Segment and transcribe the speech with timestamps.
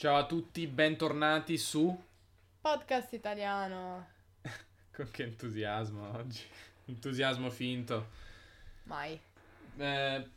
[0.00, 1.94] Ciao a tutti, bentornati su...
[2.58, 4.08] Podcast italiano.
[4.96, 6.40] Con che entusiasmo oggi.
[6.86, 8.08] Entusiasmo finto.
[8.84, 9.20] Mai.
[9.76, 10.28] Eh,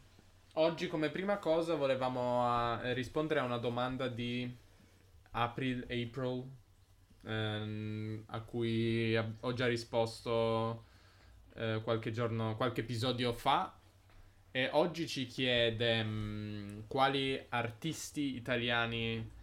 [0.55, 4.53] oggi come prima cosa volevamo a- rispondere a una domanda di
[5.31, 6.45] April April
[7.23, 10.83] ehm, a cui ab- ho già risposto
[11.55, 13.73] eh, qualche giorno, qualche episodio fa
[14.51, 19.39] e oggi ci chiede mm, quali artisti italiani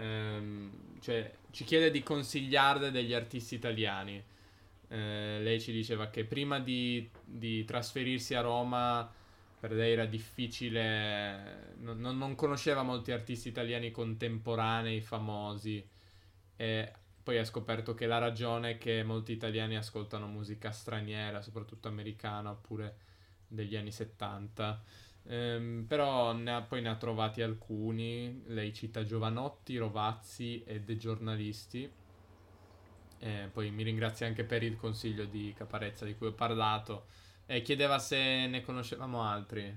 [0.00, 0.70] ehm,
[1.00, 4.22] cioè ci chiede di consigliarle degli artisti italiani.
[4.88, 9.10] Eh, lei ci diceva che prima di, di trasferirsi a Roma
[9.60, 15.86] per lei era difficile, non, non- conosceva molti artisti italiani contemporanei famosi
[16.56, 21.88] e poi ha scoperto che la ragione è che molti italiani ascoltano musica straniera, soprattutto
[21.88, 22.96] americana oppure
[23.46, 24.82] degli anni 70.
[25.24, 30.98] Ehm, però ne ha- poi ne ha trovati alcuni, lei cita Giovanotti, Rovazzi e dei
[30.98, 31.90] giornalisti.
[33.22, 37.06] E poi mi ringrazia anche per il consiglio di Caparezza di cui ho parlato.
[37.46, 39.76] E chiedeva se ne conoscevamo altri.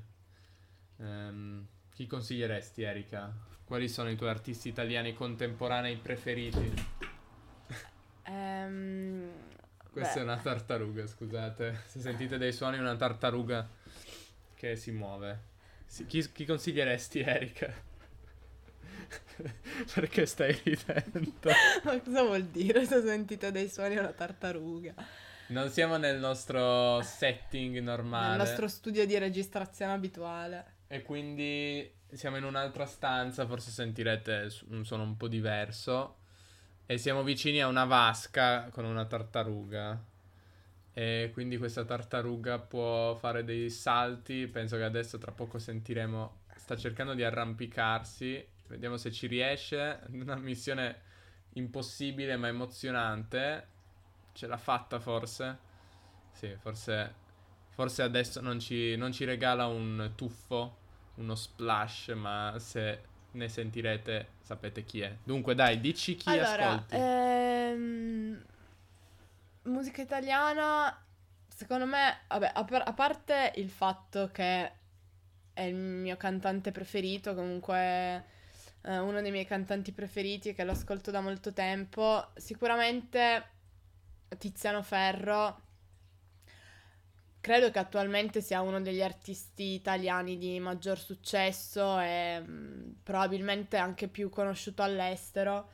[0.97, 3.31] Ehm, chi consiglieresti, Erika?
[3.65, 6.73] Quali sono i tuoi artisti italiani contemporanei preferiti?
[8.25, 9.31] Ehm,
[9.91, 11.83] Questa beh, è una tartaruga, scusate.
[11.85, 13.69] Se sentite dei suoni, è una tartaruga
[14.63, 15.51] che si muove.
[15.85, 17.67] Sì, chi, chi consiglieresti, Erika?
[19.93, 21.51] Perché stai ridendo?
[21.83, 24.93] Ma cosa vuol dire se ho sentito dei suoni una tartaruga?
[25.47, 28.29] Non siamo nel nostro setting normale.
[28.29, 30.75] Nel nostro studio di registrazione abituale.
[30.87, 36.19] E quindi siamo in un'altra stanza, forse sentirete un suono un po' diverso.
[36.85, 40.01] E siamo vicini a una vasca con una tartaruga.
[40.93, 44.47] E quindi questa tartaruga può fare dei salti.
[44.47, 46.41] Penso che adesso tra poco sentiremo.
[46.55, 48.45] Sta cercando di arrampicarsi.
[48.67, 49.99] Vediamo se ci riesce.
[50.13, 51.01] Una missione
[51.53, 53.67] impossibile ma emozionante.
[54.33, 55.57] Ce l'ha fatta forse?
[56.31, 57.21] Sì, forse.
[57.69, 60.77] Forse adesso non ci, non ci regala un tuffo,
[61.15, 65.17] uno splash, ma se ne sentirete sapete chi è.
[65.23, 66.95] Dunque, dai, dici chi allora, ascolti.
[66.95, 68.43] ehm,
[69.83, 70.97] musica italiana,
[71.45, 74.71] secondo me, vabbè, a, par- a parte il fatto che
[75.51, 78.23] è il mio cantante preferito, comunque
[78.83, 83.45] eh, uno dei miei cantanti preferiti e che lo ascolto da molto tempo, sicuramente
[84.37, 85.61] Tiziano Ferro.
[87.41, 94.07] Credo che attualmente sia uno degli artisti italiani di maggior successo e mh, probabilmente anche
[94.07, 95.67] più conosciuto all'estero.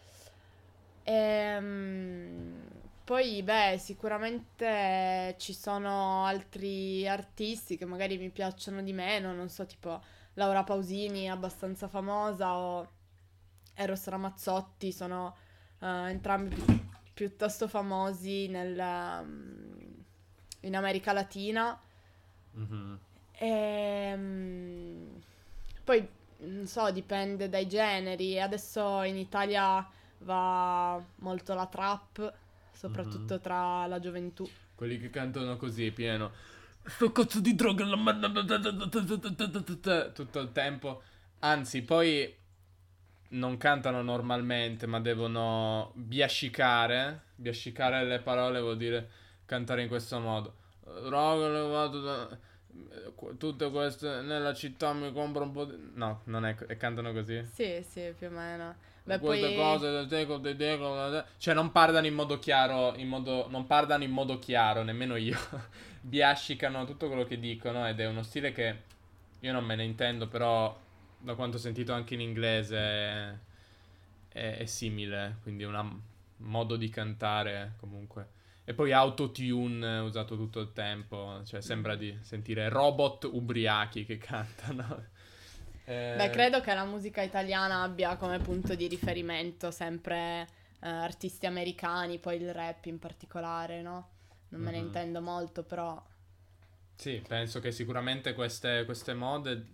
[1.04, 9.50] Ehm, poi, beh, sicuramente ci sono altri artisti che magari mi piacciono di meno, non
[9.50, 10.00] so, tipo
[10.36, 12.88] Laura Pausini, abbastanza famosa, o
[13.74, 15.36] Eros Ramazzotti, sono
[15.80, 19.76] eh, entrambi pi- piuttosto famosi nel, um,
[20.60, 21.82] in America Latina.
[22.52, 23.00] Mhm.
[23.40, 25.20] Ehm,
[25.84, 26.08] poi,
[26.42, 28.40] non so, dipende dai generi.
[28.40, 29.84] Adesso in Italia
[30.20, 32.34] va molto la trap,
[32.80, 33.42] soprattutto Mhm.
[33.42, 34.50] tra la gioventù.
[34.74, 36.32] Quelli che cantano così, pieno.
[36.86, 37.98] Sto cazzo di droga la
[40.14, 41.02] tutto il tempo.
[41.40, 42.34] Anzi, poi
[43.32, 47.24] non cantano normalmente, ma devono biascicare.
[47.36, 49.10] Biascicare le parole vuol dire
[49.46, 50.56] cantare in questo modo.
[50.84, 52.38] Droga, levato da-
[53.38, 55.76] Tutte queste nella città mi compro un po' di...
[55.94, 56.56] No, non è...
[56.68, 57.44] E cantano così?
[57.44, 58.76] Sì, sì, più o meno.
[59.04, 59.56] Beh, queste poi...
[59.56, 64.38] cose del te- cioè non parlano in modo chiaro, in modo, non parlano in modo
[64.40, 65.38] chiaro, nemmeno io.
[66.02, 68.76] Biascicano tutto quello che dicono ed è uno stile che
[69.40, 70.78] io non me ne intendo, però
[71.18, 73.34] da quanto ho sentito anche in inglese è,
[74.30, 76.00] è- è simile, quindi è un
[76.38, 78.38] modo di cantare comunque.
[78.70, 85.08] E poi autotune usato tutto il tempo, cioè sembra di sentire robot ubriachi che cantano.
[85.86, 90.48] Eh, Beh, credo che la musica italiana abbia come punto di riferimento sempre
[90.82, 94.10] eh, artisti americani, poi il rap in particolare, no?
[94.50, 94.80] Non me ne Mhm.
[94.80, 96.00] intendo molto, però...
[96.96, 99.66] Sì, penso che sicuramente queste, queste mode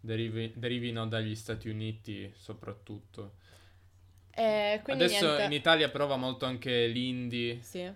[0.00, 3.34] derivi- derivino dagli Stati Uniti soprattutto.
[4.36, 5.42] E quindi Adesso niente.
[5.42, 7.92] in Italia prova molto anche l'indie, Sì.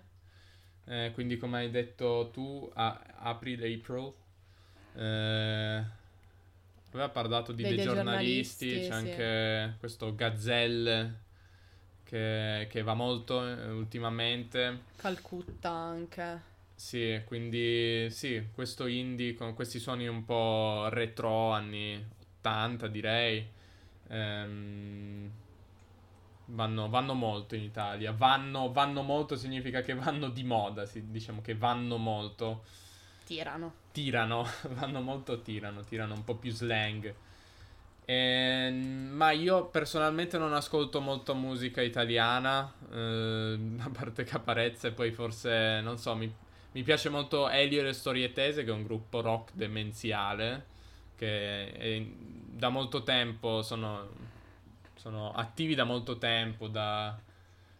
[0.91, 4.13] Eh, quindi come hai detto tu, a April April,
[4.95, 5.83] eh,
[6.91, 8.93] aveva parlato di Dei- dei, dei giornalisti, giornalisti, c'è sì.
[8.93, 11.19] anche questo Gazelle
[12.03, 14.89] che, che va molto eh, ultimamente.
[14.95, 16.41] Calcutta anche.
[16.75, 22.03] Sì, quindi sì, questo indie con questi suoni un po' retro anni
[22.39, 23.47] 80 direi.
[24.09, 25.31] Ehm,
[26.51, 28.11] vanno, vanno molto in Italia.
[28.11, 32.63] Vanno, vanno molto significa che vanno di moda, sì, diciamo che vanno molto.
[33.25, 33.73] Tirano.
[33.91, 37.13] Tirano, vanno molto tirano, tirano un po' più slang.
[38.03, 45.11] E, ma io personalmente non ascolto molto musica italiana, eh, a parte Caparezza e poi
[45.11, 46.33] forse, non so, mi,
[46.73, 50.65] mi piace molto Elio e le Storie Tese, che è un gruppo rock demenziale,
[51.15, 54.09] che è, da molto tempo sono,
[55.01, 57.19] sono attivi da molto tempo, da,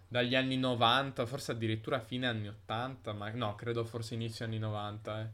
[0.08, 5.22] dagli anni 90, forse addirittura fine anni 80, ma no, credo forse inizio anni 90.
[5.22, 5.28] Eh.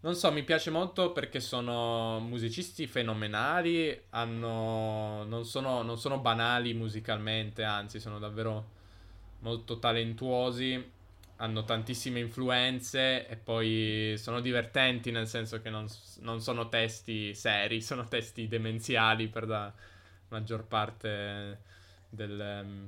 [0.00, 6.72] Non so, mi piace molto perché sono musicisti fenomenali, hanno, non, sono, non sono banali
[6.72, 8.76] musicalmente, anzi sono davvero
[9.40, 10.92] molto talentuosi,
[11.36, 15.86] hanno tantissime influenze e poi sono divertenti nel senso che non,
[16.20, 19.70] non sono testi seri, sono testi demenziali per la
[20.28, 21.58] maggior parte
[22.08, 22.84] del,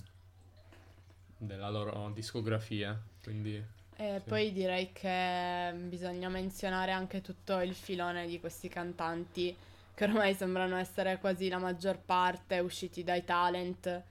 [1.36, 2.98] della loro discografia.
[3.22, 4.28] Quindi e sì.
[4.30, 9.54] poi direi che bisogna menzionare anche tutto il filone di questi cantanti
[9.94, 14.02] che ormai sembrano essere quasi la maggior parte usciti dai talent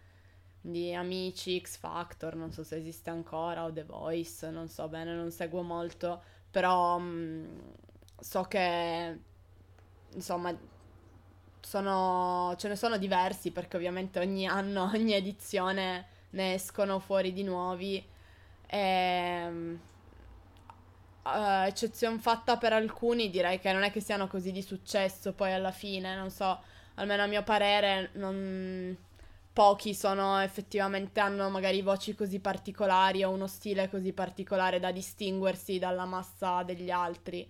[0.61, 5.15] di Amici, X Factor, non so se esiste ancora, o The Voice, non so bene,
[5.15, 6.21] non seguo molto,
[6.51, 7.59] però mh, mm,
[8.19, 9.19] so che
[10.13, 10.55] insomma
[11.61, 17.43] sono, ce ne sono diversi perché ovviamente ogni anno, ogni edizione ne escono fuori di
[17.43, 18.03] nuovi
[18.67, 19.77] e,
[21.23, 25.53] uh, eccezione fatta per alcuni, direi che non è che siano così di successo poi
[25.53, 26.59] alla fine, non so,
[26.95, 28.95] almeno a mio parere, non...
[29.53, 35.79] pochi sono effettivamente hanno magari voci così particolari o uno stile così particolare da distinguersi
[35.79, 37.49] dalla massa degli altri.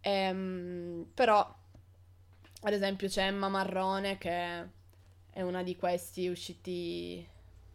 [0.00, 1.54] Ehm, però,
[2.64, 4.82] ad esempio, c'è Emma Marrone che
[5.30, 7.26] è una di questi usciti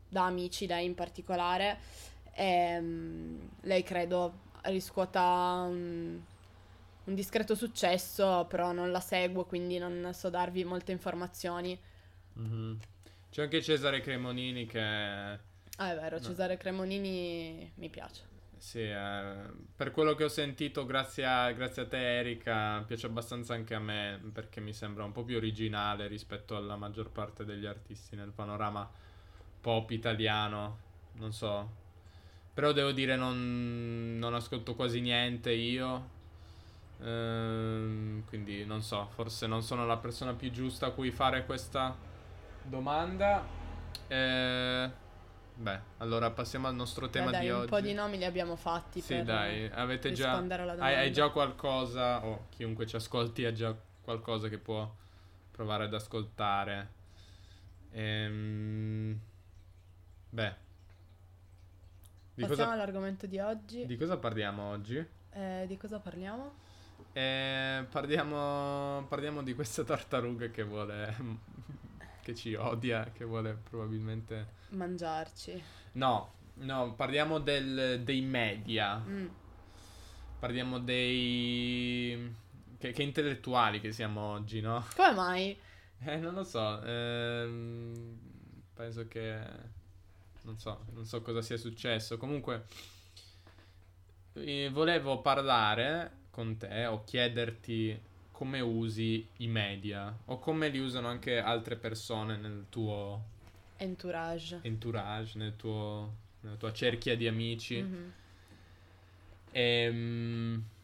[0.07, 1.77] da amici, lei in particolare
[2.33, 6.19] e um, lei credo riscuota un,
[7.03, 11.79] un, discreto successo, però non la seguo, quindi non so darvi molte informazioni.
[12.39, 12.75] Mm-hmm.
[13.29, 14.79] C'è anche Cesare Cremonini che...
[14.81, 16.23] Ah, è vero, no.
[16.23, 18.28] Cesare Cremonini mi piace.
[18.59, 19.33] Sì, eh,
[19.75, 23.79] per quello che ho sentito, grazie a, grazie a, te Erika, piace abbastanza anche a
[23.79, 28.31] me perché mi sembra un po' più originale rispetto alla maggior parte degli artisti nel
[28.31, 28.87] panorama
[29.61, 30.77] pop italiano.
[31.13, 31.69] Non so,
[32.53, 36.17] però devo dire non, non ascolto quasi niente io.
[37.01, 41.95] Ehm, quindi non so, forse non sono la persona più giusta a cui fare questa
[42.63, 43.45] domanda.
[44.07, 44.91] Eh,
[45.59, 47.63] beh, allora passiamo al nostro tema dai, di un oggi.
[47.63, 49.01] Un po' di nomi li abbiamo fatti.
[49.01, 50.37] Sì, dai, avete già.
[50.37, 54.89] Hai, hai, già qualcosa, o chiunque ci ascolti ha già qualcosa che può
[55.51, 56.97] provare ad ascoltare.
[57.91, 59.19] Ehm,
[60.29, 60.67] beh.
[62.33, 62.71] Di Passiamo cosa...
[62.71, 63.85] all'argomento di oggi.
[63.85, 65.05] Di cosa parliamo oggi?
[65.31, 66.53] Eh, di cosa parliamo?
[67.11, 71.15] Eh, parliamo, parliamo di questa tartaruga che vuole.
[72.29, 74.57] Che ci odia, che vuole probabilmente.
[74.69, 75.61] Mangiarci.
[75.93, 78.97] No, no, parliamo del, dei media.
[78.97, 79.27] Mm.
[80.39, 82.35] Parliamo dei.
[82.77, 84.85] Che, che, intellettuali che siamo oggi, no?
[84.95, 85.57] Come mai?
[86.01, 86.81] Eh, non lo so.
[86.83, 88.17] Ehm,
[88.73, 89.37] penso che
[90.43, 92.17] non so, non so cosa sia successo.
[92.17, 92.65] Comunque,
[94.33, 98.01] eh, volevo parlare con te o chiederti
[98.39, 103.21] come usi i media o come li usano anche altre persone nel tuo
[103.75, 107.81] entourage, entourage nel tuo, nella tua cerchia di amici.
[107.81, 108.09] Mm-hmm.
[109.51, 110.77] Ehm, e,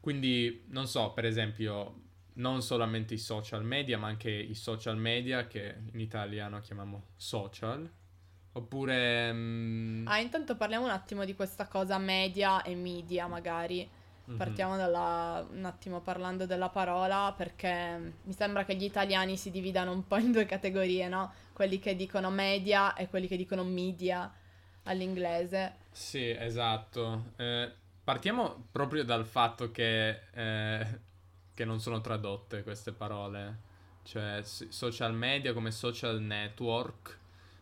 [0.00, 2.00] quindi, non so, per esempio,
[2.34, 7.88] non solamente i social media, ma anche i social media che in italiano chiamiamo social
[8.52, 9.32] Oppure...
[9.32, 10.08] Mm...
[10.08, 13.88] Ah, intanto parliamo un attimo di questa cosa media e media, magari.
[14.30, 14.38] Mm-hmm.
[14.38, 19.90] Partiamo dalla, un attimo parlando della parola, perché mi sembra che gli italiani si dividano
[19.90, 21.32] un po' in due categorie, no?
[21.52, 24.32] Quelli che dicono media e quelli che dicono media
[24.84, 25.78] all'inglese.
[25.90, 27.32] Sì, esatto.
[27.36, 27.72] Eh,
[28.04, 31.00] partiamo proprio dal fatto che, eh,
[31.52, 33.68] che non sono tradotte queste parole.
[34.04, 37.18] Cioè, social media come social network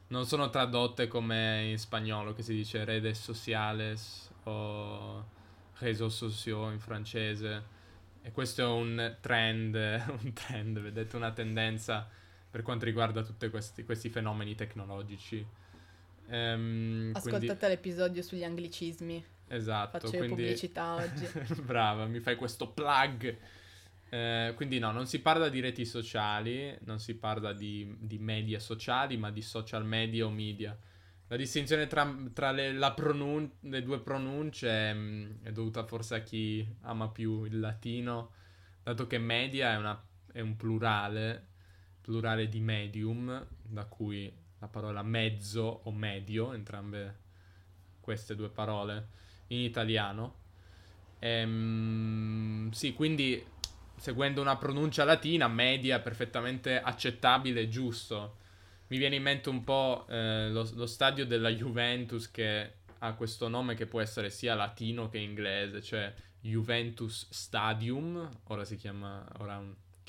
[0.09, 5.37] non sono tradotte come in spagnolo che si dice redes sociales o
[5.79, 7.77] réseaux sociaux in francese.
[8.23, 9.75] E questo è un trend,
[10.23, 12.09] un trend, vedete, una tendenza
[12.51, 15.45] per quanto riguarda tutti questi, questi fenomeni tecnologici.
[16.29, 17.67] Ehm, Ascoltate quindi...
[17.67, 19.25] l'episodio sugli anglicismi.
[19.49, 19.99] Esatto.
[19.99, 20.29] Faccio quindi...
[20.29, 21.27] pubblicità oggi.
[21.63, 23.37] Brava, mi fai questo plug.
[24.11, 28.59] Eh, quindi no, non si parla di reti sociali, non si parla di, di media
[28.59, 30.77] sociali, ma di social media o media.
[31.29, 36.23] La distinzione tra, tra le, pronun- le, due pronunce è, mm, è, dovuta forse a
[36.23, 38.33] chi ama più il latino,
[38.83, 41.49] dato che media è, una, è un plurale,
[42.01, 47.17] plurale di medium, da cui la parola mezzo o medio, entrambe
[48.01, 49.09] queste due parole
[49.49, 50.37] in italiano.
[51.19, 53.45] Ehm, sì, quindi
[53.97, 58.37] seguendo una pronuncia latina, media, perfettamente accettabile e giusto.
[58.89, 63.49] Mi viene in mente un po' eh, lo, lo, stadio della Juventus che ha questo
[63.49, 69.57] nome che può essere sia latino che inglese, cioè Juventus Stadium, ora si chiama, ora
[69.57, 69.65] ha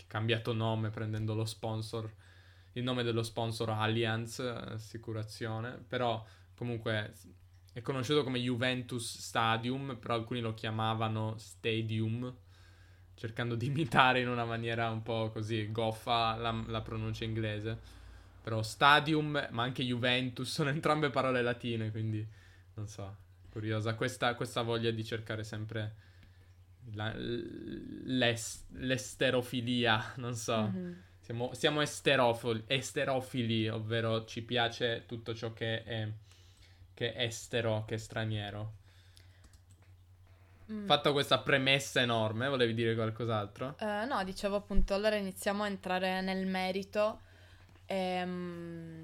[0.08, 2.12] cambiato nome prendendo lo sponsor,
[2.74, 7.14] il nome dello sponsor Allianz Assicurazione, però comunque
[7.74, 12.34] è conosciuto come Juventus Stadium, però alcuni lo chiamavano Stadium,
[13.14, 17.98] cercando di imitare in una maniera un po' così goffa la, la pronuncia inglese.
[18.42, 22.26] Però Stadium, ma anche Juventus, sono entrambe parole latine, quindi
[22.76, 23.16] non so,
[23.50, 23.96] curiosa.
[23.96, 25.96] Questa, questa voglia di cercare sempre
[26.94, 30.70] la, l'es, l'esterofilia, non so.
[30.74, 30.94] Mm-hmm.
[31.20, 36.08] Siamo, siamo esterofili, esterofili, ovvero ci piace tutto ciò che è,
[36.94, 38.78] che è estero, che è straniero.
[40.72, 40.86] Mm.
[40.86, 43.76] Fatta questa premessa enorme, volevi dire qualcos'altro?
[43.80, 47.22] Uh, no, dicevo appunto, allora iniziamo a entrare nel merito
[47.92, 49.04] Ehm,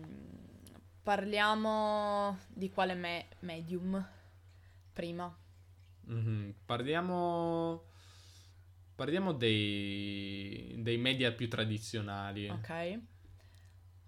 [1.01, 4.07] parliamo di quale me- medium
[4.93, 5.35] prima.
[6.07, 6.49] Mm-hmm.
[6.65, 7.83] Parliamo,
[8.93, 12.47] parliamo dei, dei, media più tradizionali.
[12.47, 12.99] Ok.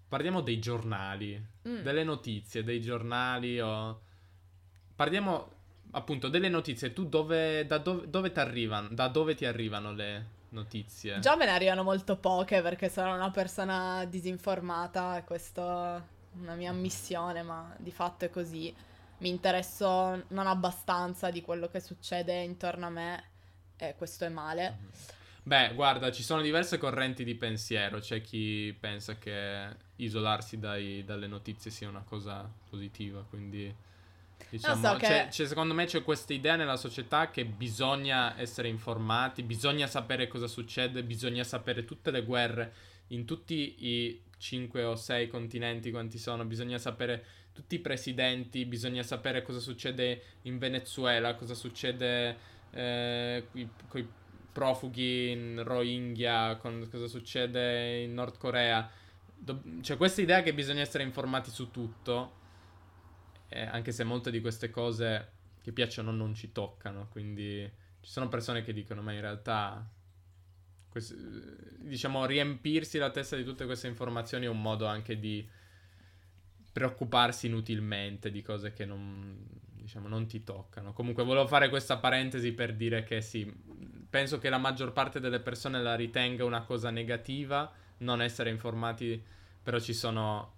[0.06, 1.82] Parliamo dei giornali, mm.
[1.82, 4.00] delle notizie, dei giornali o...
[4.94, 5.52] Parliamo
[5.90, 6.92] appunto delle notizie.
[6.92, 8.88] Tu dove, da dove, dove ti arrivano?
[8.92, 11.18] Da dove ti arrivano le, notizie.
[11.20, 16.70] Già me ne arrivano molto poche perché sono una persona disinformata, questa è una mia
[16.70, 18.74] ammissione, ma di fatto è così.
[19.18, 23.24] Mi interesso non abbastanza di quello che succede intorno a me
[23.76, 24.76] e questo è male.
[25.42, 28.00] Beh, guarda, ci sono diverse correnti di pensiero.
[28.00, 33.74] C'è chi pensa che isolarsi dai, dalle notizie sia una cosa positiva, quindi
[34.50, 35.06] Diciamo, so che...
[35.06, 40.26] c'è, c'è, secondo me c'è questa idea nella società che bisogna essere informati, bisogna sapere
[40.26, 42.72] cosa succede, bisogna sapere tutte le guerre
[43.08, 49.02] in tutti i 5 o 6 continenti quanti sono, bisogna sapere tutti i presidenti, bisogna
[49.02, 52.36] sapere cosa succede in Venezuela, cosa succede
[52.70, 53.46] eh,
[53.88, 54.08] con i
[54.52, 58.88] profughi in Rohingya, con cosa succede in Nord Corea.
[59.36, 62.37] Do- c'è questa idea che bisogna essere informati su tutto
[63.48, 68.28] eh, anche se molte di queste cose che piacciono non ci toccano, quindi ci sono
[68.28, 69.86] persone che dicono ma in realtà
[70.88, 71.16] quest-
[71.78, 75.46] diciamo riempirsi la testa di tutte queste informazioni è un modo anche di
[76.72, 79.36] preoccuparsi inutilmente di cose che non,
[79.72, 80.92] diciamo, non ti toccano.
[80.92, 83.52] Comunque volevo fare questa parentesi per dire che sì,
[84.08, 89.20] penso che la maggior parte delle persone la ritenga una cosa negativa, non essere informati,
[89.62, 90.57] però ci sono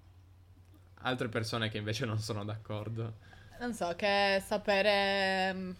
[1.02, 3.28] altre persone che invece non sono d'accordo.
[3.58, 5.70] Non so, che sapere mm,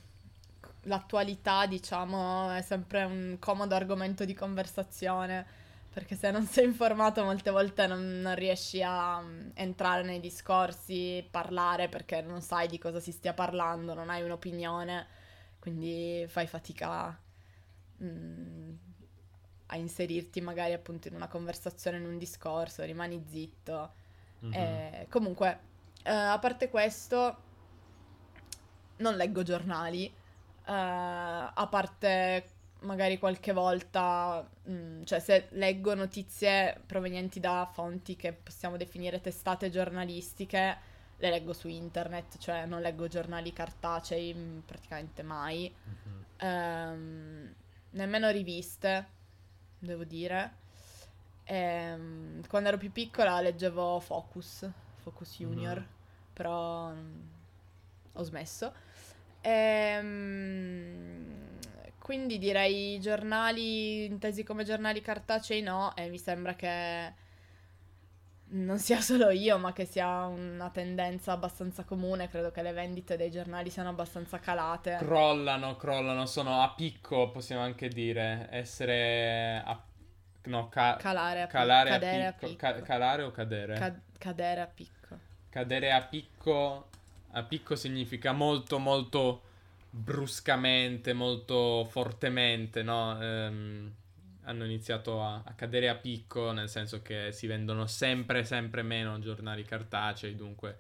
[0.83, 5.59] l'attualità, diciamo, è sempre un comodo argomento di conversazione.
[5.93, 11.27] Perché se non sei informato molte volte non, non riesci a um, entrare nei discorsi,
[11.29, 15.07] parlare perché non sai di cosa si stia parlando, non hai un'opinione,
[15.59, 17.19] quindi fai fatica
[18.05, 18.73] mm,
[19.67, 23.93] a inserirti magari appunto in una conversazione, in un discorso, rimani zitto.
[24.45, 24.53] Mm-hmm.
[24.55, 25.61] Eh, comunque,
[26.03, 27.37] eh, a parte questo,
[28.97, 30.13] non leggo giornali, eh,
[30.65, 38.33] a parte magari qualche volta, mh, mm, cioè se leggo notizie provenienti da fonti che
[38.33, 44.59] possiamo definire testate giornalistiche, le leggo su internet, cioè non leggo giornali cartacei mh, mm,
[44.61, 46.23] praticamente mai, mm-hmm.
[46.37, 47.55] ehm,
[47.91, 49.07] nemmeno riviste,
[49.79, 50.59] devo dire.
[51.53, 56.33] Ehm, quando ero più piccola leggevo Focus, Focus Junior, mm.
[56.33, 57.29] però um,
[58.13, 58.73] ho smesso.
[59.41, 61.25] E, um,
[61.99, 67.15] quindi direi giornali intesi come giornali cartacei no, e mi sembra che
[68.51, 72.29] non sia solo io, ma che sia una tendenza abbastanza comune.
[72.29, 74.99] Credo che le vendite dei giornali siano abbastanza calate.
[75.01, 78.47] Crollano, crollano, sono a picco, possiamo anche dire.
[78.53, 79.77] Essere a
[80.47, 82.57] No, ca- calare a, calare cadere a picco.
[82.57, 83.79] Ca- calare o cadere?
[83.79, 85.19] Ca- cadere a picco.
[85.51, 86.89] Cadere a picco.
[87.33, 89.43] A picco significa molto, molto
[89.91, 93.21] bruscamente, molto fortemente, no?
[93.21, 93.93] Ehm,
[94.45, 99.19] hanno iniziato a, a, cadere a picco, nel senso che si vendono sempre, sempre meno
[99.21, 100.79] giornali cartacei, dunque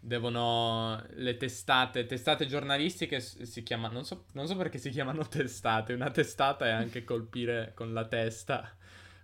[0.00, 5.92] devono le testate, testate giornalistiche si chiamano, non so, non so perché si chiamano testate,
[5.92, 8.76] una testata è anche colpire con la testa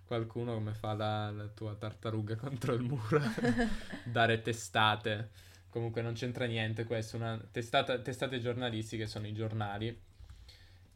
[0.05, 3.21] qualcuno come fa la, la tua tartaruga contro il muro,
[4.03, 5.31] dare testate.
[5.69, 9.99] Comunque non c'entra niente questo, una testata, testate giornalistiche sono i giornali.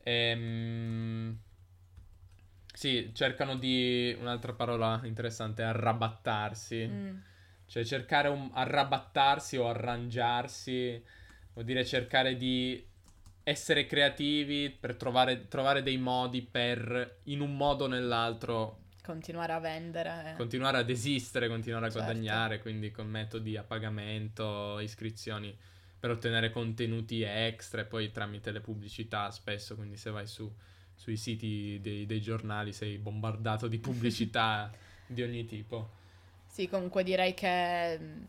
[0.04, 1.38] Ehm...
[2.72, 6.88] Sì, cercano di, un'altra parola interessante, arrabattarsi.
[6.88, 7.18] Mm.
[7.70, 11.02] Cioè cercare un arrabattarsi o arrangiarsi,
[11.54, 12.84] vuol dire cercare di
[13.44, 19.60] essere creativi per trovare, trovare dei modi per, in un modo o nell'altro, continuare a
[19.60, 20.34] vendere.
[20.36, 22.06] Continuare ad esistere, continuare a certo.
[22.06, 25.56] guadagnare, quindi con metodi a pagamento, iscrizioni
[26.00, 30.52] per ottenere contenuti extra e poi tramite le pubblicità spesso, quindi se vai su,
[30.96, 34.72] sui siti dei, dei giornali sei bombardato di pubblicità
[35.06, 35.98] di ogni tipo.
[36.50, 38.24] Sì, comunque direi che mm,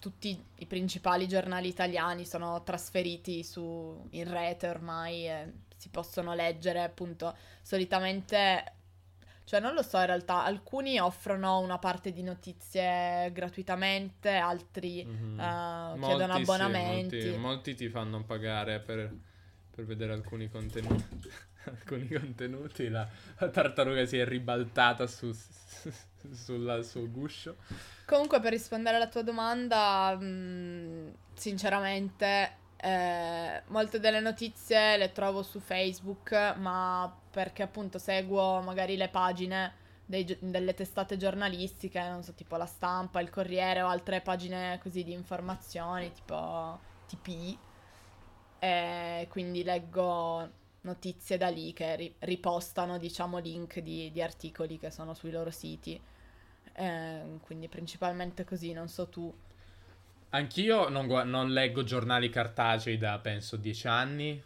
[0.00, 6.82] tutti i principali giornali italiani sono trasferiti su, in rete ormai e si possono leggere
[6.82, 8.72] appunto solitamente
[9.44, 15.38] cioè non lo so in realtà alcuni offrono una parte di notizie gratuitamente altri mm-hmm.
[15.38, 19.10] uh, chiedono abbonamenti sì, molti, molti, ti fanno pagare per,
[19.78, 21.30] per vedere alcuni contenuti
[21.70, 23.06] alcuni contenuti la,
[23.38, 25.32] la tartaruga si è ribaltata su,
[26.32, 27.56] sulla, sul guscio.
[28.04, 35.42] Comunque, per rispondere alla tua domanda, mh, mm, sinceramente, eh, molte delle notizie le trovo
[35.42, 39.74] su Facebook, ma perché appunto seguo magari le pagine
[40.06, 45.04] dei, delle testate giornalistiche, non so, tipo La Stampa, Il Corriere o altre pagine così
[45.04, 47.66] di informazioni, tipo TP.
[48.58, 50.48] E quindi leggo
[50.80, 55.50] notizie da lì che ri- ripostano, diciamo, link di, di, articoli che sono sui loro
[55.50, 56.00] siti.
[56.72, 59.32] Eh, quindi principalmente così, non so tu.
[60.30, 64.42] Anch'io non, gu- non leggo giornali cartacei da penso dieci anni.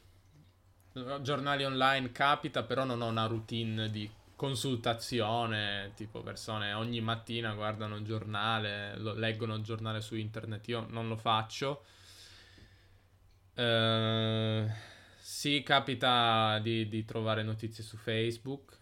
[1.23, 7.97] Giornali online capita, però non ho una routine di consultazione, tipo persone ogni mattina guardano
[7.97, 11.85] il giornale, lo, leggono il giornale su internet, io non lo faccio.
[13.55, 14.67] Ehm...
[14.67, 14.91] Uh
[15.43, 18.79] sì, capita di, di trovare notizie su Facebook.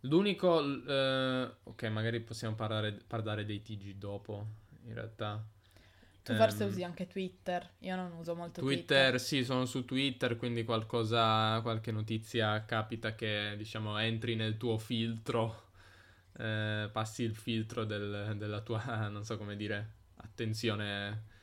[0.00, 0.60] L'unico...
[0.60, 4.46] Uh, ok, magari possiamo parlare, parlare, dei TG dopo,
[4.86, 5.44] in realtà.
[6.22, 8.84] Tu um, forse usi anche Twitter, io non uso molto Twitter.
[8.86, 14.78] Twitter, sì, sono su Twitter, quindi qualcosa, qualche notizia capita che, diciamo, entri nel tuo
[14.78, 15.72] filtro,
[16.38, 21.34] eh, passi il filtro del, della tua, non so come dire, attenzione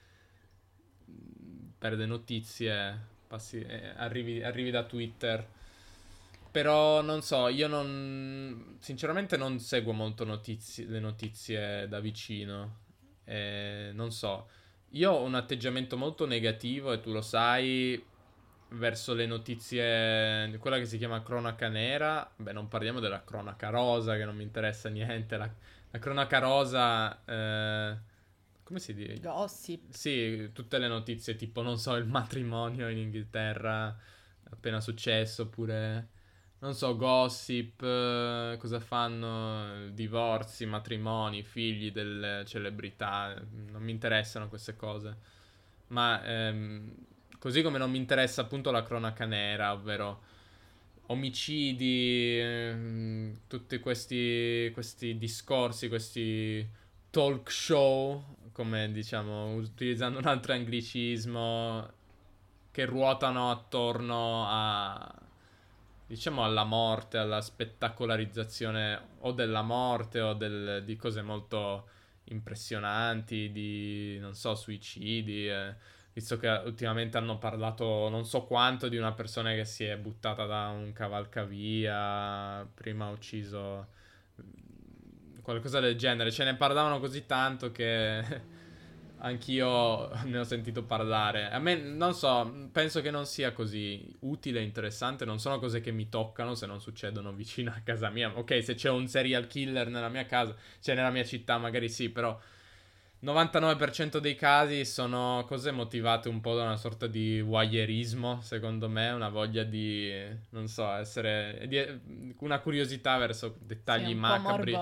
[1.84, 5.46] per le notizie passi, eh, arrivi, arrivi da Twitter.
[6.50, 8.78] Però non so, io non.
[8.80, 12.78] Sinceramente non seguo molto notizie, le notizie da vicino.
[13.26, 14.48] Eh, non so.
[14.92, 18.02] Io ho un atteggiamento molto negativo e tu lo sai
[18.70, 22.32] verso le notizie, quella che si chiama cronaca nera.
[22.34, 25.36] Beh, non parliamo della cronaca rosa che non mi interessa niente.
[25.36, 25.52] La,
[25.92, 27.26] la cronaca rosa.
[27.26, 28.12] Eh,
[28.64, 29.20] come si dice?
[29.20, 29.92] Gossip.
[29.92, 33.96] Sì, tutte le notizie, tipo, non so, il matrimonio in Inghilterra
[34.50, 36.08] appena successo, oppure,
[36.60, 43.34] non so, gossip, eh, cosa fanno, divorzi, matrimoni, figli delle celebrità,
[43.72, 45.18] non mi interessano queste cose.
[45.88, 46.96] Ma ehm,
[47.40, 50.22] così come non mi interessa appunto la cronaca nera, ovvero
[51.08, 56.68] omicidi, ehm, tutti questi, questi discorsi, questi
[57.10, 58.24] talk show
[58.54, 61.92] come diciamo, utilizzando un altro anglicismo,
[62.72, 65.14] che ruotano attorno a,
[66.08, 71.88] diciamo, alla morte, alla spettacolarizzazione o della morte o del, di cose molto
[72.26, 75.50] impressionanti, di, non so, suicidi.
[75.50, 75.76] Eh,
[76.14, 80.46] visto che ultimamente hanno parlato non so quanto di una persona che si è buttata
[80.46, 83.88] da un cavalcavia, prima ha ucciso
[85.44, 86.32] qualcosa del genere.
[86.32, 88.24] Ce ne parlavano così tanto che
[89.20, 91.52] anch'io ne ho sentito parlare.
[91.52, 95.26] A me, non so, penso che non sia così utile e interessante.
[95.26, 98.32] Non sono cose che mi toccano se non succedono vicino a casa mia.
[98.36, 102.10] Ok, se c'è un serial killer nella mia casa, cioè nella mia città, magari sì,
[102.10, 102.40] però
[103.24, 109.12] 99% dei casi sono cose motivate un po' da una sorta di voyeurismo, secondo me,
[109.12, 110.12] una voglia di,
[110.50, 114.78] non so, essere, di, una curiosità verso dettagli sì, macabri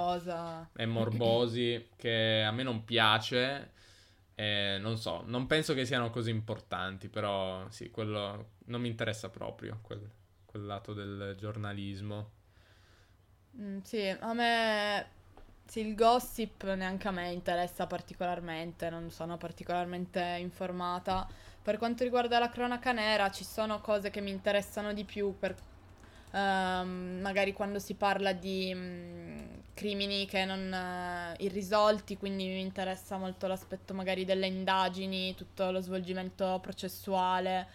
[0.73, 3.73] e morbosi che a me non piace.
[4.33, 9.29] E non so, non penso che siano così importanti, però sì, quello non mi interessa
[9.29, 10.01] proprio, quel,
[10.45, 12.31] quel lato del giornalismo.
[13.55, 15.19] Mm, sì, a me
[15.71, 21.25] sì, il gossip neanche a me interessa particolarmente, non sono particolarmente informata.
[21.61, 25.55] Per quanto riguarda la cronaca nera, ci sono cose che mi interessano di più, per,
[26.33, 29.39] ehm, magari quando si parla di mm,
[29.73, 35.79] crimini che non eh, irrisolti, quindi mi interessa molto l'aspetto magari delle indagini, tutto lo
[35.79, 37.65] svolgimento processuale,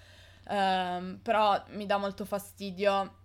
[0.48, 3.24] ehm, però mi dà molto fastidio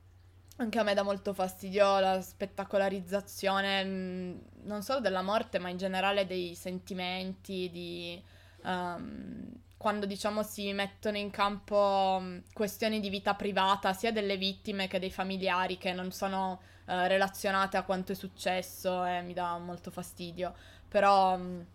[0.61, 5.77] anche a me dà molto fastidio la spettacolarizzazione, mh, non solo della morte, ma in
[5.77, 8.21] generale dei sentimenti, di...
[8.63, 9.49] Um,
[9.81, 12.21] quando diciamo si mettono in campo
[12.53, 17.77] questioni di vita privata sia delle vittime che dei familiari che non sono uh, relazionate
[17.77, 20.53] a quanto è successo e mi dà molto fastidio.
[20.87, 21.65] Però um,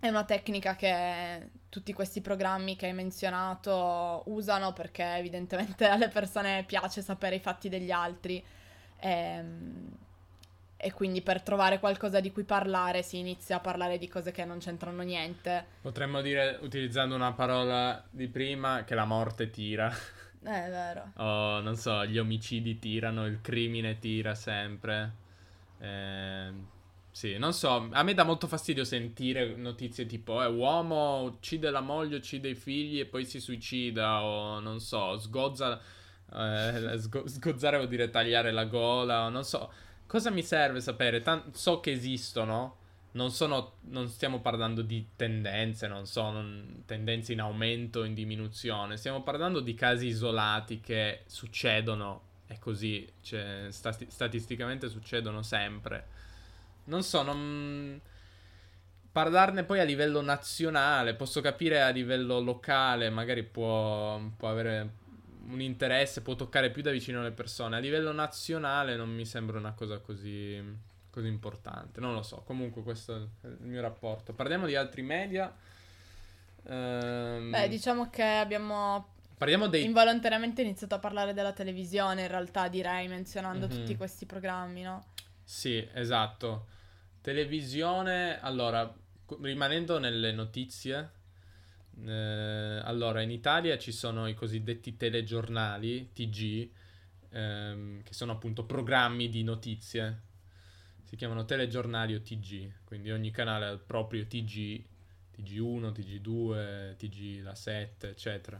[0.00, 6.64] è una tecnica che tutti questi programmi che hai menzionato usano perché evidentemente alle persone
[6.66, 8.42] piace sapere i fatti degli altri
[8.96, 9.96] e, ehm,
[10.76, 14.44] e, quindi per trovare qualcosa di cui parlare si inizia a parlare di cose che
[14.44, 15.64] non c'entrano niente.
[15.80, 19.92] Potremmo dire, utilizzando una parola di prima, che la morte tira.
[20.44, 21.10] Eh, è vero.
[21.16, 25.12] o non so, gli omicidi tirano, il crimine tira sempre.
[25.80, 26.76] Eh
[27.18, 31.80] sì, non so, a me dà molto fastidio sentire notizie tipo, eh, uomo uccide la
[31.80, 35.80] moglie, uccide i figli e poi si suicida, o non so, sgozza,
[36.32, 39.68] eh, sgo- sgozzare vuol dire tagliare la gola, o non so.
[40.06, 41.20] Cosa mi serve sapere?
[41.20, 42.76] Tan- so che esistono,
[43.12, 48.96] non, sono, non stiamo parlando di tendenze, non so, non, tendenze in aumento, in diminuzione,
[48.96, 56.26] stiamo parlando di casi isolati che succedono, è così, cioè, stati- statisticamente succedono sempre
[56.88, 58.00] non so, non...
[59.10, 64.90] Parlarne poi a livello nazionale, posso capire a livello locale, magari può, può avere
[65.48, 67.76] un interesse, può toccare più da vicino le persone.
[67.76, 70.62] A livello nazionale non mi sembra una cosa così,
[71.10, 72.00] così importante.
[72.00, 72.42] Non lo so.
[72.44, 74.32] Comunque, questo è il mio rapporto.
[74.32, 75.52] Parliamo di altri media.
[76.66, 77.50] Ehm...
[77.50, 79.84] Beh, diciamo che abbiamo Parliamo dei...
[79.84, 83.76] involontariamente iniziato a parlare della televisione, in realtà, direi, menzionando mm-hmm.
[83.76, 85.06] tutti questi programmi, no?
[85.42, 86.66] Sì, esatto.
[87.28, 88.90] Televisione, allora,
[89.42, 91.10] rimanendo nelle notizie,
[92.06, 96.70] eh, allora in Italia ci sono i cosiddetti telegiornali, TG,
[97.28, 100.22] ehm, che sono appunto programmi di notizie.
[101.02, 104.82] Si chiamano telegiornali o TG, quindi ogni canale ha il proprio TG,
[105.36, 108.58] TG1, TG2, TG la 7, eccetera.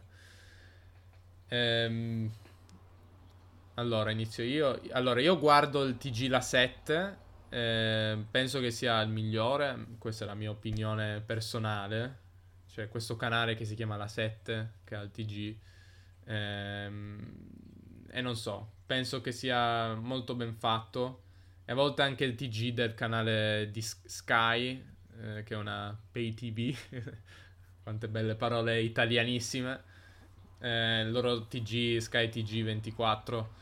[1.49, 2.31] Ehm,
[3.77, 4.79] allora, inizio io.
[4.91, 10.27] Allora, io guardo il TG la 7 eh, penso che sia il migliore, questa è
[10.27, 12.27] la mia opinione personale.
[12.67, 15.57] Cioè, questo canale che si chiama La 7, che ha il TG.
[16.27, 21.23] Ehm, e non so, penso che sia molto ben fatto.
[21.65, 24.85] E a volte anche il TG del canale di Sky,
[25.21, 26.77] eh, che è una pay TV.
[27.83, 29.83] Quante belle parole italianissime.
[30.61, 33.57] Eh, il loro TG, Sky TG 24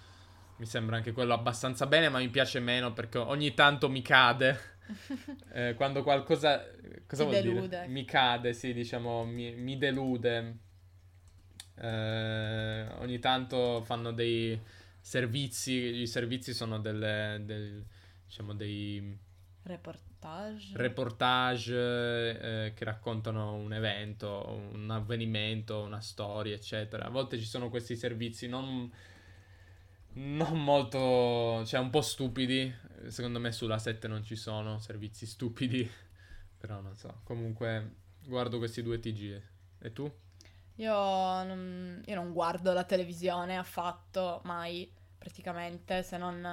[0.59, 4.59] mi sembra anche quello abbastanza bene, ma mi piace meno perché ogni tanto mi cade.
[5.53, 6.65] eh, quando qualcosa...
[7.07, 7.69] Cosa Ti vuol delude.
[7.69, 7.89] dire?
[7.89, 10.59] Mi cade, sì, diciamo, mi, mi delude.
[11.79, 14.59] Eh, ogni tanto fanno dei
[15.01, 17.85] servizi, i servizi sono delle, del,
[18.25, 19.25] diciamo, dei...
[19.63, 20.73] Reportage.
[20.75, 21.75] Reportage
[22.67, 27.07] eh, che raccontano un evento, un avvenimento, una storia, eccetera.
[27.07, 28.91] A volte ci sono questi servizi non
[30.17, 32.73] non molto, cioè un po' stupidi.
[33.09, 35.89] Secondo me sulla 7 non ci sono servizi stupidi,
[36.59, 37.21] però non so.
[37.25, 39.43] Comunque guardo questi due TG.
[39.81, 40.11] E tu?
[40.77, 46.45] Io non, io non guardo la televisione affatto, mai, praticamente, se non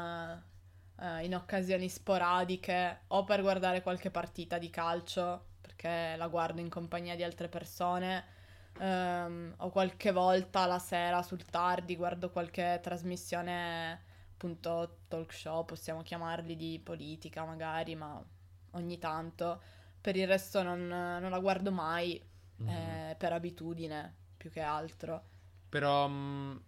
[1.00, 6.70] eh, in occasioni sporadiche o per guardare qualche partita di calcio, perché la guardo in
[6.70, 8.33] compagnia di altre persone
[8.80, 14.02] Um, o qualche volta la sera sul tardi guardo qualche trasmissione,
[14.34, 18.24] appunto talk show, possiamo chiamarli di politica magari, ma
[18.72, 19.62] ogni tanto.
[20.02, 22.22] Per il resto non, non la guardo mai,
[22.62, 22.68] mm.
[22.68, 25.24] eh, per abitudine più che altro.
[25.70, 26.62] Però um,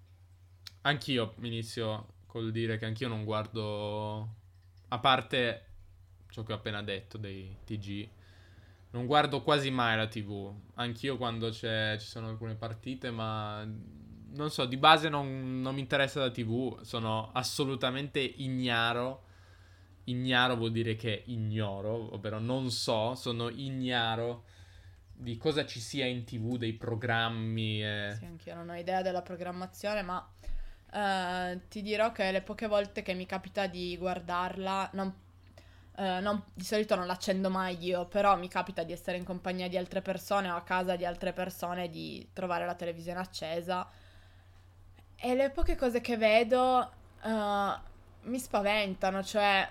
[0.81, 4.35] anch'io inizio col dire che anch'io non guardo,
[4.89, 5.65] a parte
[6.29, 8.09] ciò che ho appena detto dei TG
[8.95, 10.53] non guardo quasi mai la TV.
[10.75, 13.61] Anch'io quando ci sono alcune partite, ma
[14.29, 16.81] non so, di base non, non mi interessa la TV.
[16.81, 19.23] Sono assolutamente ignaro.
[20.05, 24.45] Ignaro vuol dire che ignoro, ovvero non so, sono ignaro
[25.11, 27.83] di cosa ci sia in TV, dei programmi.
[27.83, 28.15] E...
[28.17, 30.25] Sì, anch'io non ho idea della programmazione, ma
[30.93, 35.13] eh, ti dirò che le poche volte che mi capita di guardarla, non,
[35.97, 39.67] eh, non- di solito non l'accendo mai io, però mi capita di essere in compagnia
[39.69, 43.87] di altre persone o a casa di altre persone, di trovare la televisione accesa.
[45.17, 46.91] E le poche cose che vedo
[47.23, 47.79] eh,
[48.23, 49.67] mi spaventano, cioè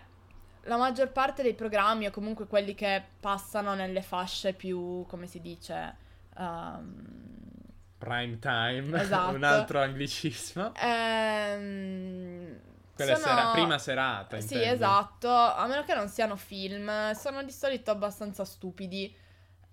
[0.63, 5.41] la maggior parte dei programmi o comunque quelli che passano nelle fasce più, come si
[5.41, 5.97] dice,
[6.37, 7.53] ehm,
[7.99, 9.35] Prime time, Esatto.
[9.35, 10.73] un altro anglicismo.
[10.75, 12.61] ehm,
[12.95, 14.69] Quella è sono- sera- prima serata, Sì, intendi.
[14.75, 19.23] esatto, a meno che non siano film, sono di solito abbastanza stupidi.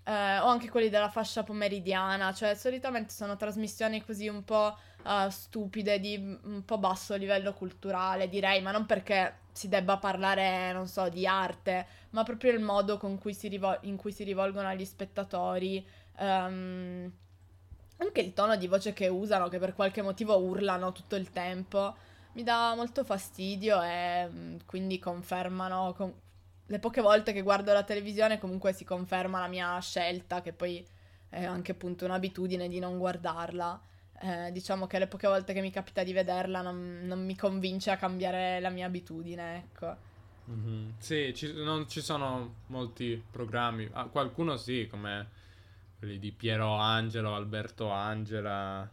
[0.04, 5.30] eh, o anche quelli della fascia pomeridiana, cioè solitamente sono trasmissioni così un po' eh,
[5.30, 10.88] stupide, di un po' basso livello culturale, direi, ma non perché si debba parlare, non
[10.88, 14.68] so, di arte, ma proprio il modo con cui si rivol- in cui si rivolgono
[14.68, 15.86] agli spettatori.
[16.18, 17.12] ehm,
[17.98, 21.96] anche il tono di voce che usano, che per qualche motivo urlano tutto il tempo,
[22.34, 25.94] mi dà molto fastidio e mm, quindi confermano.
[25.96, 26.14] con-
[26.68, 30.86] Le poche volte che guardo la televisione comunque si conferma la mia scelta, che poi
[31.30, 33.82] è anche appunto un'abitudine di non guardarla.
[34.22, 37.92] Eh, diciamo che le poche volte che mi capita di vederla non, non mi convince
[37.92, 39.98] a cambiare la mia abitudine, ecco.
[40.46, 40.96] Mhm.
[41.00, 43.88] Sì, ci, non ci sono molti programmi.
[43.94, 45.30] Ah, qualcuno sì, come
[45.98, 48.90] quelli di Piero Angelo, Alberto Angela.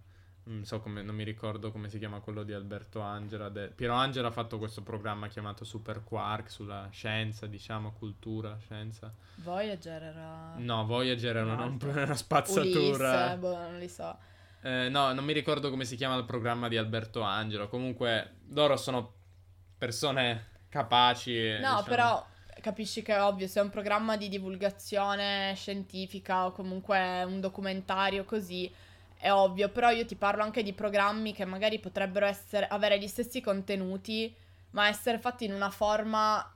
[0.48, 3.50] Non so come, non mi ricordo come si chiama quello di Alberto Angela.
[3.50, 9.12] de- Piero Angela ha fatto questo programma chiamato Super Quark sulla scienza, diciamo, cultura, scienza.
[9.36, 10.54] Voyager era...
[10.56, 11.66] No, Voyager era una,
[12.02, 13.10] una spazzatura.
[13.24, 14.16] Ulisse, boh, non li so.
[14.62, 17.68] Eh, no, non mi ricordo come si chiama il programma di Alberto Angelo.
[17.68, 19.12] Comunque, loro sono
[19.76, 21.36] persone capaci.
[21.36, 22.26] e, No, diciamo- però
[22.62, 28.24] capisci che è ovvio, se è un programma di divulgazione scientifica o comunque un documentario
[28.24, 28.72] così,
[29.18, 33.08] è ovvio, però io ti parlo anche di programmi che magari potrebbero essere, avere gli
[33.08, 34.34] stessi contenuti,
[34.70, 36.52] ma essere fatti in una forma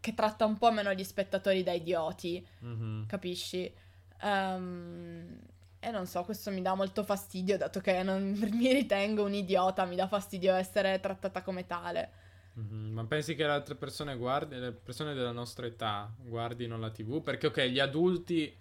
[0.00, 3.06] che tratta un po' meno gli spettatori da idioti, Mhm.
[3.06, 3.72] capisci?
[4.20, 5.40] Ehm,
[5.80, 9.84] e non so, questo mi dà molto fastidio, dato che non mi ritengo un idiota,
[9.84, 12.12] mi dà fastidio essere trattata come tale.
[12.54, 16.90] Mhm, Ma pensi che le altre persone guardi, le persone della nostra età guardino la
[16.90, 17.22] TV?
[17.22, 18.54] Perché ok, gli adulti,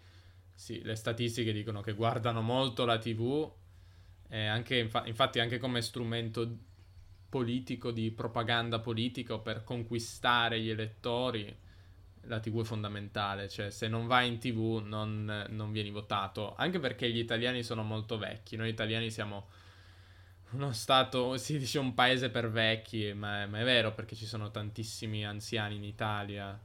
[0.61, 3.51] sì, le statistiche dicono che guardano molto la TV,
[4.29, 6.55] anche, infa- infatti anche come strumento
[7.29, 11.55] politico, di propaganda politica per conquistare gli elettori,
[12.25, 16.79] la TV è fondamentale, cioè se non vai in TV non, non vieni votato, anche
[16.79, 19.47] perché gli italiani sono molto vecchi, noi italiani siamo
[20.51, 24.25] uno stato, si dice un paese per vecchi, ma è, ma è vero perché ci
[24.25, 26.59] sono tantissimi anziani in Italia,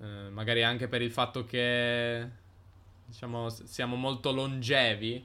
[0.00, 2.28] Eh, magari anche per il fatto che,
[3.14, 5.24] diciamo, siamo molto longevi,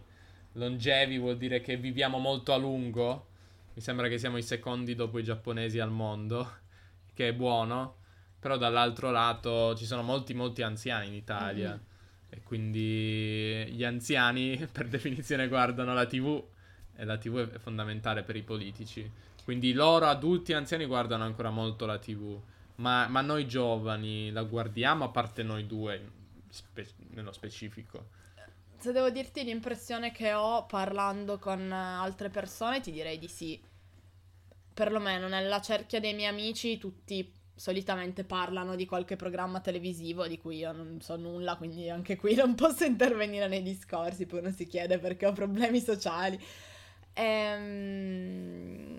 [0.54, 3.26] longevi vuol dire che viviamo molto a lungo,
[3.74, 6.48] mi sembra che siamo i secondi dopo i giapponesi al mondo,
[7.16, 7.96] che è buono,
[8.40, 11.72] però dall'altro lato ci sono molti molti anziani in Italia.
[11.72, 11.88] Mhm.
[12.32, 16.44] E quindi gli anziani per definizione guardano la TV
[16.96, 19.12] e la TV è fondamentale per i politici.
[19.44, 22.40] Quindi loro adulti e anziani guardano ancora molto la TV.
[22.76, 26.18] Ma, ma noi giovani la guardiamo, a parte noi due
[26.50, 28.18] spe- nello specifico.
[28.78, 33.62] Se devo dirti l'impressione che ho parlando con altre persone, ti direi di sì.
[34.74, 40.60] Perlomeno nella cerchia dei miei amici, tutti solitamente parlano di qualche programma televisivo di cui
[40.60, 44.66] io non so nulla, quindi anche qui non posso intervenire nei discorsi, poi uno si
[44.66, 46.42] chiede perché ho problemi sociali.
[47.12, 48.98] Ehm,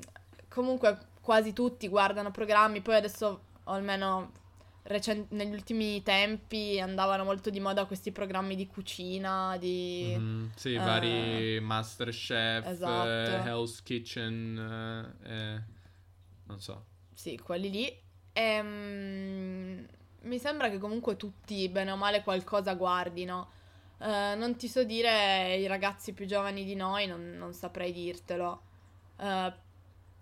[0.49, 4.33] comunque quasi tutti guardano programmi, poi adesso o almeno
[4.91, 10.13] recen- negli ultimi tempi andavano molto di moda questi programmi di cucina, di...
[10.17, 12.91] Mhm, Sì, eh, vari Masterchef, esatto.
[12.91, 15.61] eh, Hell's Kitchen, eh, eh,
[16.47, 16.85] non so.
[17.15, 18.03] Sì, quelli lì.
[18.33, 19.87] Ehm,
[20.23, 23.51] mi sembra che comunque tutti, bene o male, qualcosa guardino.
[23.99, 28.63] Eh, non ti so dire i ragazzi più giovani di noi, non, non saprei dirtelo.
[29.19, 29.53] Eh,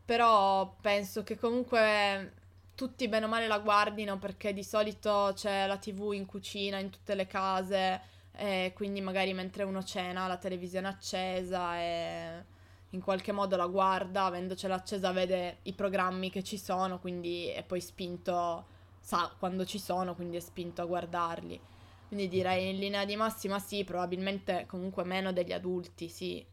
[0.04, 2.32] però penso che comunque
[2.78, 6.90] tutti bene o male la guardino perché di solito c'è la TV in cucina, in
[6.90, 12.44] tutte le case, e quindi magari mentre uno cena la televisione accesa e
[12.90, 17.64] in qualche modo la guarda, avendocela accesa vede i programmi che ci sono, quindi è
[17.64, 18.64] poi spinto,
[19.00, 21.60] sa quando ci sono, quindi è spinto a guardarli.
[22.06, 26.46] Quindi direi in linea di massima sì, probabilmente comunque meno degli adulti, sì.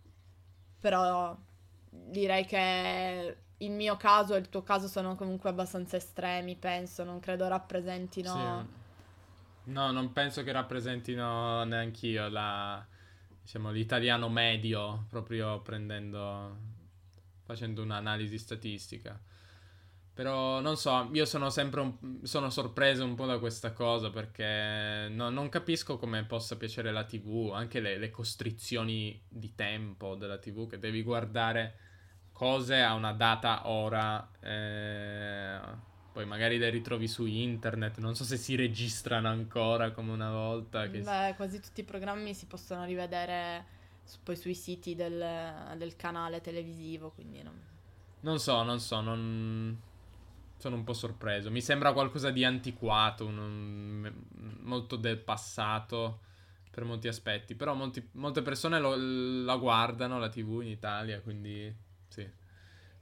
[0.79, 1.37] Però
[1.87, 7.19] direi che il mio caso e il tuo caso sono comunque abbastanza estremi, penso, non
[7.19, 8.33] credo rappresentino...
[8.67, 8.83] Sì.
[9.71, 12.85] No, non penso che rappresentino neanch'io la,
[13.41, 16.73] diciamo, l'italiano medio, proprio prendendo
[17.45, 19.19] facendo un'analisi statistica.
[20.13, 25.09] Però non so, io sono sempre un, sono sorpreso un po' da questa cosa perché
[25.09, 30.37] no, non capisco come possa piacere la TV, anche le, le, costrizioni di tempo della
[30.37, 31.77] TV, che devi guardare
[32.35, 35.57] cose a una data ora, eh,
[36.11, 40.89] poi magari le ritrovi su internet, non so se si registrano ancora come una volta.
[40.89, 40.99] Che...
[40.99, 43.65] Beh, quasi tutti i programmi si possono rivedere
[44.03, 47.57] su, poi sui siti del, del canale televisivo, quindi non...
[48.19, 49.81] Non so, non so, non
[50.57, 51.49] sono un po' sorpreso.
[51.49, 54.11] Mi sembra qualcosa di antiquato, un,
[54.63, 56.19] molto del passato
[56.69, 57.55] per molti aspetti.
[57.55, 61.73] Però molti, molte persone lo, la guardano la TV in Italia, quindi
[62.07, 62.43] sì.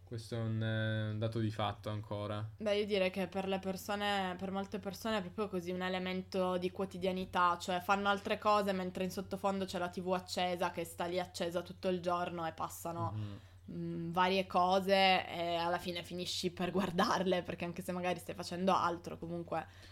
[0.03, 2.47] Questo è un, eh, dato di fatto ancora.
[2.57, 6.57] Beh, io direi che per le persone, per molte persone è proprio così un elemento
[6.57, 11.05] di quotidianità, cioè fanno altre cose mentre in sottofondo c'è la TV accesa che sta
[11.05, 13.13] lì accesa tutto il giorno e passano.
[13.15, 18.19] Mm-hmm mh, mm, varie cose e alla fine finisci per guardarle perché anche se magari
[18.19, 19.91] stai facendo altro comunque...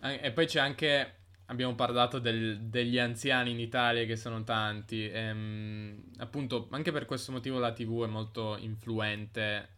[0.00, 1.14] E poi c'è anche,
[1.48, 7.32] abbiamo parlato del, degli anziani in Italia che sono tanti, ehm, appunto anche per questo
[7.32, 9.68] motivo la TV è molto influente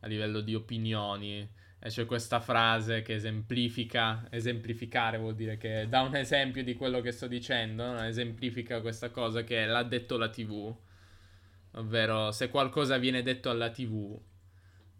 [0.00, 1.56] a livello di opinioni.
[1.80, 7.00] E c'è questa frase che esemplifica, esemplificare vuol dire che dà un esempio di quello
[7.00, 8.04] che sto dicendo, no?
[8.04, 10.74] esemplifica questa cosa che l'ha detto la TV
[11.72, 14.18] ovvero se qualcosa viene detto alla TV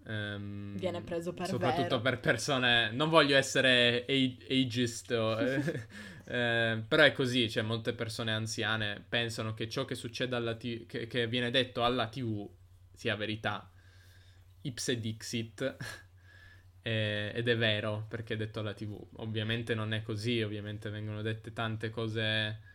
[0.06, 2.00] ehm, viene preso per soprattutto vero.
[2.00, 5.36] per persone non voglio essere ageist o,
[6.28, 10.86] eh, però è così cioè molte persone anziane pensano che ciò che succede alla TV
[10.86, 12.48] che, che viene detto alla TV
[12.92, 13.70] sia verità
[14.62, 15.76] ipse dixit
[16.82, 21.22] eh, ed è vero perché è detto alla TV ovviamente non è così ovviamente vengono
[21.22, 22.66] dette tante cose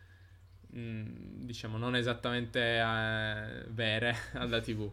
[0.76, 4.92] Mm, diciamo, non esattamente eh, vere alla TV.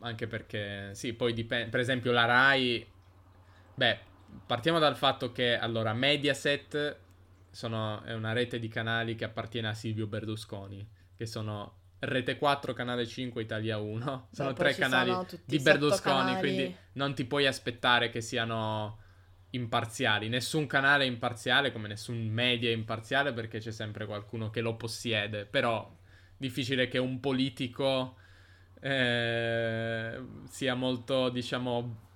[0.00, 1.70] Anche perché, sì, poi dipende.
[1.70, 2.86] Per esempio, la Rai.
[3.74, 3.98] Beh,
[4.46, 6.96] partiamo dal fatto che allora Mediaset
[7.50, 10.86] sono, è una rete di canali che appartiene a Silvio Berlusconi,
[11.16, 14.28] che sono Rete 4, Canale 5, Italia 1.
[14.30, 15.12] Sono Beh, tre canali
[15.44, 18.98] di Berlusconi, quindi non ti puoi aspettare che siano
[19.50, 20.28] imparziali.
[20.28, 24.76] Nessun canale è imparziale come nessun media è imparziale perché c'è sempre qualcuno che lo
[24.76, 25.44] possiede.
[25.44, 25.92] Però
[26.36, 28.14] difficile che un politico
[28.80, 32.07] eh, sia molto, diciamo,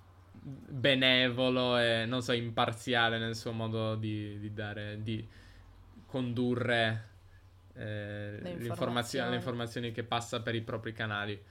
[0.43, 5.25] benevolo e non so, imparziale nel suo modo di, di dare, di
[6.05, 7.09] condurre
[7.75, 9.29] eh, le, informazioni.
[9.29, 11.41] le informazioni che passa per i propri canali.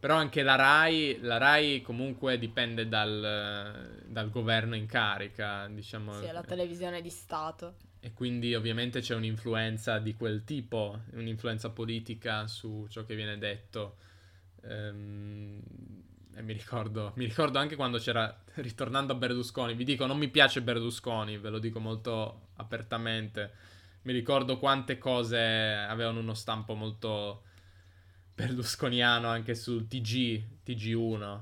[0.00, 6.14] Però anche la RAI, la RAI comunque dipende dal, dal governo in carica, diciamo.
[6.14, 7.74] Sì, è la televisione di Stato.
[8.00, 13.96] E quindi ovviamente c'è un'influenza di quel tipo, un'influenza politica su ciò che viene detto.
[14.62, 15.60] Ehm,
[16.34, 20.28] e mi ricordo, mi ricordo anche quando c'era, ritornando a Berlusconi, vi dico non mi
[20.28, 23.68] piace Berlusconi, ve lo dico molto apertamente.
[24.02, 27.42] Mi ricordo quante cose avevano uno stampo molto
[28.34, 31.40] berlusconiano anche sul TG, TG1,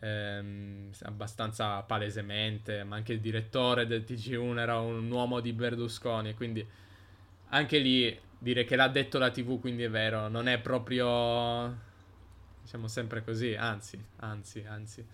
[0.00, 6.64] ehm, abbastanza palesemente, ma anche il direttore del TG1 era un uomo di Berlusconi, quindi
[7.48, 11.86] anche lì dire che l'ha detto la TV, quindi è vero, non è proprio
[12.68, 15.06] diciamo sempre così, anzi, anzi, anzi.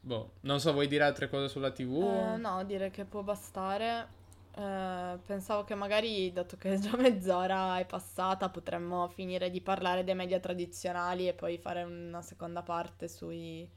[0.00, 2.00] Boh, non so, vuoi dire altre cose sulla TV?
[2.00, 4.06] Eh, no, dire che può bastare.
[4.54, 10.14] Eh, pensavo che magari, dato che già mezz'ora è passata, potremmo finire di parlare dei
[10.14, 13.68] media tradizionali e poi fare una seconda parte sui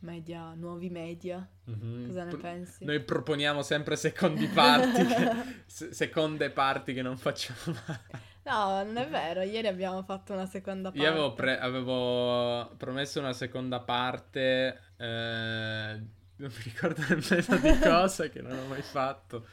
[0.00, 1.48] media, nuovi media.
[1.70, 2.06] Mm-hmm.
[2.06, 2.84] Cosa ne pensi?
[2.84, 7.98] Noi proponiamo sempre secondi parti, che, seconde parti che non facciamo mai.
[8.42, 11.04] No, non è vero, ieri abbiamo fatto una seconda parte.
[11.04, 16.02] Io avevo, pre- avevo promesso una seconda parte, eh,
[16.36, 19.46] non mi ricordo nemmeno di cosa che non ho mai fatto.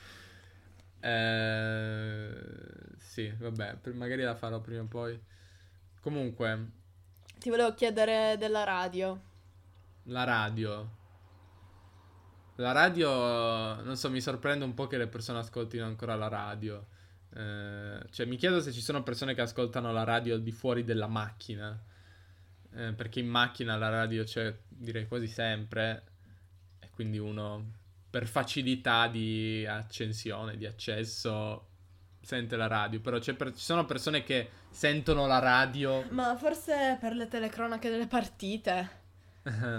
[0.99, 2.33] Eh,
[2.97, 5.21] sì, vabbè, magari la farò prima o poi.
[6.01, 6.71] Comunque.
[7.39, 9.21] Ti volevo chiedere della radio.
[10.03, 10.95] La radio.
[12.55, 16.87] La radio, non so, mi sorprende un po' che le persone ascoltino ancora la radio.
[17.35, 20.83] Eh, cioè, mi chiedo se ci sono persone che ascoltano la radio al di fuori
[20.83, 21.79] della macchina.
[22.73, 26.03] Eh, perché in macchina la radio c'è, direi quasi sempre.
[26.79, 27.73] E quindi uno
[28.09, 31.67] per facilità di accensione, di accesso,
[32.21, 32.99] sente la radio.
[32.99, 36.05] Però per, ci sono persone che sentono la radio.
[36.09, 39.05] Ma forse per le telecronache delle partite.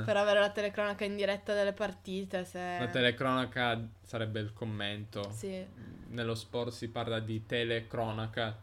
[0.04, 2.44] Per avere la telecronaca in diretta delle partite.
[2.44, 2.78] Se...
[2.78, 5.30] La telecronaca sarebbe il commento.
[5.32, 5.64] Sì.
[6.08, 8.56] Nello sport si parla di telecronaca.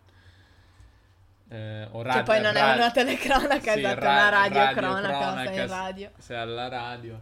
[1.47, 5.01] Eh, o Che poi non ra- è una telecronaca, Sì, esatto, ra- è una radiocronaca,
[5.01, 6.12] radiocronaca, sei in radio.
[6.18, 7.22] Sei alla radio.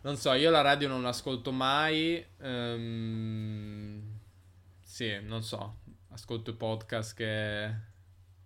[0.00, 2.24] Non so, io la radio non l'ascolto mai.
[2.40, 4.02] ehm,
[4.82, 5.78] sì, non so.
[6.12, 7.74] Ascolto i podcast che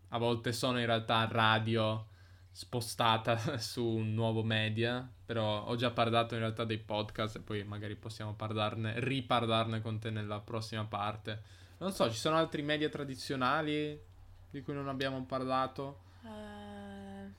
[0.09, 2.07] a volte sono in realtà radio
[2.51, 5.09] spostata su un nuovo media.
[5.27, 9.99] Però ho già parlato in realtà dei podcast e poi magari possiamo parlarne, riparlarne con
[9.99, 11.57] te nella prossima parte.
[11.79, 14.01] Non so, ci sono altri media tradizionali
[14.51, 16.01] di cui non abbiamo parlato?
[16.25, 17.31] Eh,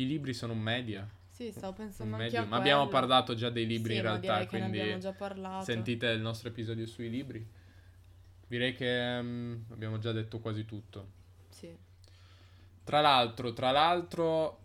[0.00, 1.06] I libri sono un media.
[1.28, 2.88] sì, stavo pensando anche a Abbiamo quello.
[2.88, 7.10] parlato già dei libri Sì, in ma realtà, quindi abbiamo sentite il nostro episodio sui
[7.10, 7.46] libri.
[8.46, 11.08] Direi che mm, abbiamo già detto quasi tutto.
[11.50, 11.76] Sì.
[12.84, 14.58] Tra l'altro, tra l'altro,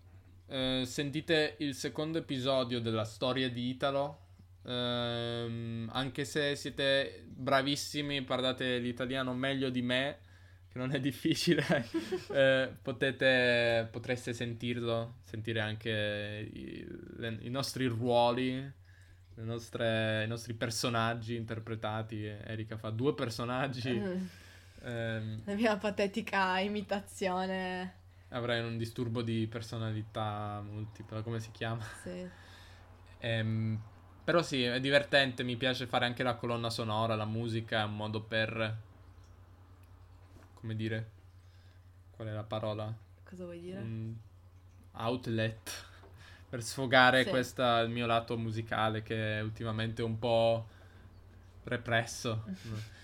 [0.47, 4.26] eh, sentite il secondo episodio della storia di Italo.
[4.65, 10.18] Ehm, anche se siete bravissimi, parlate l'italiano meglio di me,
[10.70, 11.63] che non è difficile,
[12.34, 16.86] eh, potete, potreste sentirlo, sentire anche i,
[17.18, 22.26] le- i nostri ruoli, le nostre- i nostri personaggi interpretati.
[22.26, 23.91] Erika fa due personaggi.
[23.91, 24.26] Mm.
[24.84, 28.05] ehm, La mia patetica imitazione.
[28.30, 31.84] Avrai un disturbo di personalità multipla, come si chiama?
[32.03, 32.28] Sì.
[33.19, 33.82] Ehm,
[34.23, 37.95] però sì, è divertente, mi piace fare anche la colonna sonora, la musica è un
[37.95, 38.78] modo per...
[40.55, 41.09] come dire?
[42.11, 42.93] Qual è la parola?
[43.23, 43.78] Cosa vuoi dire?
[43.80, 44.13] Un
[44.91, 45.86] outlet
[46.49, 47.30] per sfogare Sì.
[47.30, 50.67] questa, il mio lato musicale che è ultimamente un po'
[51.63, 52.43] represso.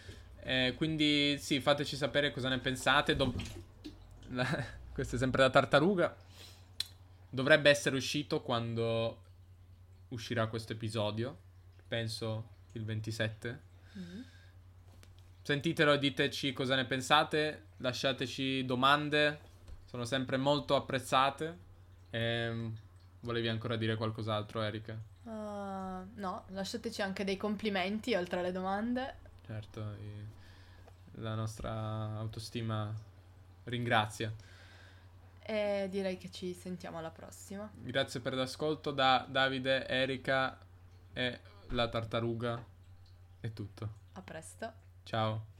[0.46, 3.16] Eh, quindi sì, fateci sapere cosa ne pensate.
[4.32, 6.16] La- Questo è sempre la tartaruga.
[7.30, 9.22] Dovrebbe essere uscito quando
[10.10, 11.36] uscirà questo episodio.
[11.88, 13.62] Penso il 27.
[13.94, 14.26] Mhm.
[15.42, 17.64] Sentitelo e diteci cosa ne pensate.
[17.78, 19.40] Lasciateci domande.
[19.86, 21.58] Sono sempre molto apprezzate.
[22.12, 22.78] Ehm,
[23.22, 24.96] volevi ancora dire qualcos'altro, Erika?
[25.26, 29.16] Ah, no, lasciateci anche dei complimenti oltre alle domande.
[29.46, 29.98] Certo,
[31.16, 31.72] la nostra
[32.18, 32.94] autostima
[33.66, 34.32] ringrazia.
[35.46, 37.70] E direi che ci sentiamo alla prossima.
[37.74, 40.58] Grazie per l'ascolto da Davide, Erika
[41.12, 41.40] e
[41.70, 42.64] la tartaruga.
[43.40, 43.90] È tutto.
[44.14, 44.72] A presto.
[45.04, 45.53] Ciao.